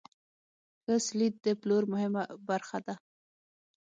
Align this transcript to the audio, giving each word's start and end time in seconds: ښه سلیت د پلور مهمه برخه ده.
ښه 0.83 0.95
سلیت 1.07 1.35
د 1.45 1.47
پلور 1.61 1.83
مهمه 1.93 2.23
برخه 2.47 2.77
ده. 2.85 2.95